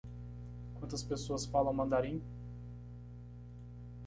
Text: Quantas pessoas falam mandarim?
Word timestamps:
Quantas 0.79 1.03
pessoas 1.03 1.45
falam 1.45 1.71
mandarim? 1.71 2.23